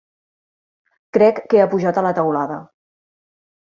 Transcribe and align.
Crec 1.19 1.43
que 1.53 1.61
ha 1.61 1.69
pujat 1.77 2.03
a 2.03 2.07
la 2.09 2.17
teulada. 2.23 2.61